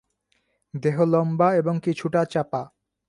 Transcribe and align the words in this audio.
দেহ 0.73 0.97
লম্বা 1.03 1.47
এবং 1.55 1.75
কিছুটা 1.83 2.21
চাপা। 2.25 2.61